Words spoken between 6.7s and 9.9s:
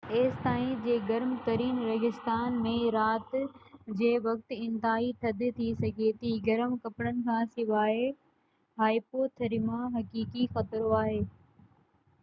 ڪپڙن کان سواءِ هائيپوٿرميا